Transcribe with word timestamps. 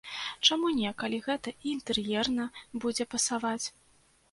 Чаму 0.47 0.71
не, 0.77 0.93
калі 1.01 1.19
гэта 1.27 1.53
і 1.53 1.69
інтэр'ерна 1.75 2.49
будзе 2.87 3.09
пасаваць? 3.15 3.63